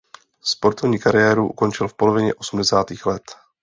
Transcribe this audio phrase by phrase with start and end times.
[0.41, 3.23] Sportovní kariéru ukončil v polovině osmdesátých let.